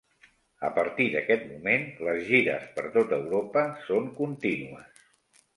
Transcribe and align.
A 0.67 0.71
partir 0.77 1.05
d'aquest 1.15 1.43
moment, 1.49 1.85
les 2.09 2.25
gires 2.31 2.65
per 2.79 2.87
tot 2.97 3.15
Europa 3.21 3.67
són 3.91 4.11
contínues. 4.23 5.07